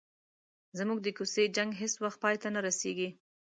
زموږ 0.77 0.97
د 1.01 1.07
کوڅې 1.17 1.43
جنګ 1.55 1.71
هیڅ 1.81 1.93
وخت 2.03 2.17
پای 2.23 2.35
ته 2.41 2.47
نه 2.55 2.59
رسيږي. 2.67 3.09